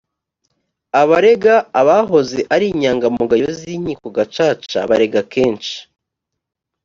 abarega 1.01 1.55
abahoze 1.81 2.39
ari 2.53 2.65
inyangamugayo 2.73 3.47
z 3.57 3.59
inkiko 3.75 4.07
gacaca 4.17 4.79
barega 4.89 5.21
kenshi 5.33 5.75